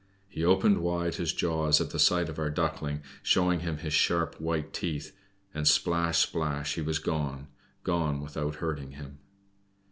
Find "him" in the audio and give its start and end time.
3.59-3.77, 8.93-9.19